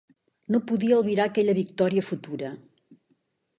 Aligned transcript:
No 0.55 0.61
podia 0.71 0.95
albirar 1.01 1.27
aquella 1.31 1.55
victòria 1.61 2.07
futura. 2.09 2.53